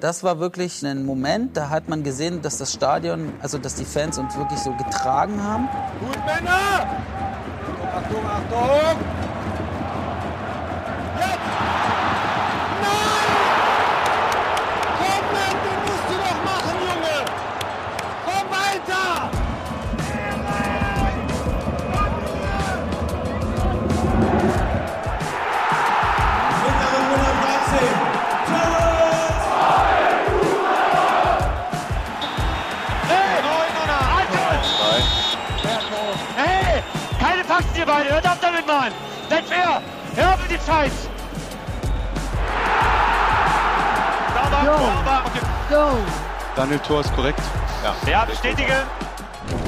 [0.00, 3.84] Das war wirklich ein Moment, da hat man gesehen, dass das Stadion, also dass die
[3.84, 5.68] Fans uns wirklich so getragen haben.
[6.00, 6.86] Gut, Männer!
[7.94, 9.29] Achtung, Achtung,
[37.50, 38.10] Faxen, ihr beide.
[38.10, 38.92] Hört auf damit, Mann.
[39.28, 39.82] Seid fair.
[40.14, 40.92] Hör auf mit dem Scheiß.
[44.34, 45.22] Sauber, sauber.
[45.26, 46.02] Okay.
[46.54, 47.40] Daniel Thor ist korrekt.
[47.82, 48.08] Ja.
[48.08, 48.84] Ja, bestätige.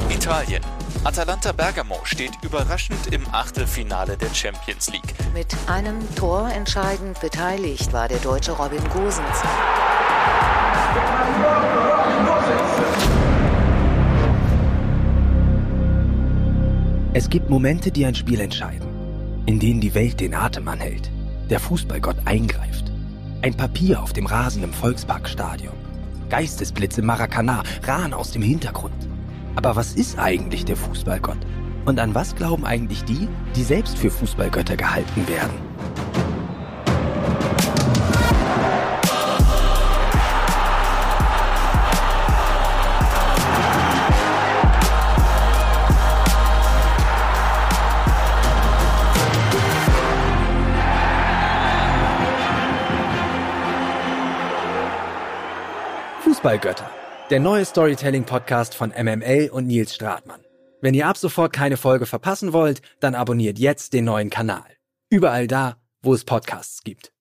[0.08, 0.62] Italien.
[1.02, 5.14] Atalanta Bergamo steht überraschend im Achtelfinale der Champions League.
[5.34, 9.42] Mit einem Tor entscheidend beteiligt war der deutsche Robin Gosens.
[17.14, 18.88] Es gibt Momente, die ein Spiel entscheiden,
[19.44, 21.10] in denen die Welt den Atem anhält,
[21.50, 22.90] der Fußballgott eingreift.
[23.42, 25.74] Ein Papier auf dem Rasen im Volksparkstadion,
[26.30, 28.94] Geistesblitz im Maracanã, Rahn aus dem Hintergrund.
[29.56, 31.36] Aber was ist eigentlich der Fußballgott?
[31.84, 35.71] Und an was glauben eigentlich die, die selbst für Fußballgötter gehalten werden?
[56.42, 56.90] Fußballgötter.
[57.30, 60.40] Der neue Storytelling-Podcast von MML und Nils Stratmann.
[60.80, 64.64] Wenn ihr ab sofort keine Folge verpassen wollt, dann abonniert jetzt den neuen Kanal.
[65.08, 67.12] Überall da, wo es Podcasts gibt.